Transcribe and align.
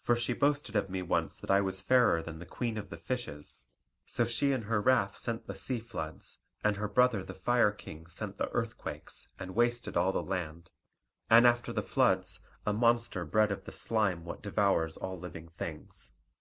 For 0.00 0.16
she 0.16 0.32
boasted 0.32 0.74
of 0.74 0.90
me 0.90 1.02
once 1.02 1.38
that 1.38 1.48
I 1.48 1.60
was 1.60 1.80
fairer 1.80 2.20
than 2.20 2.40
the 2.40 2.44
Queen 2.44 2.76
of 2.76 2.88
the 2.90 2.96
Fishes; 2.96 3.62
so 4.04 4.24
she 4.24 4.50
in 4.50 4.62
her 4.62 4.80
wrath 4.80 5.16
sent 5.16 5.46
the 5.46 5.54
sea 5.54 5.78
floods, 5.78 6.38
and 6.64 6.74
her 6.78 6.88
brother 6.88 7.22
the 7.22 7.32
Fire 7.32 7.70
King 7.70 8.08
sent 8.08 8.38
the 8.38 8.48
earthquakes, 8.48 9.28
and 9.38 9.54
wasted 9.54 9.96
all 9.96 10.10
the 10.10 10.20
land, 10.20 10.70
and 11.30 11.46
after 11.46 11.72
the 11.72 11.80
floods 11.80 12.40
a 12.66 12.72
monster 12.72 13.24
bred 13.24 13.52
of 13.52 13.64
the 13.64 13.70
slime 13.70 14.24
what 14.24 14.42
devours 14.42 14.96
all 14.96 15.16
living 15.16 15.46
things. 15.50 16.12